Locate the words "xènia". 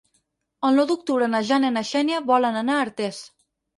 1.93-2.23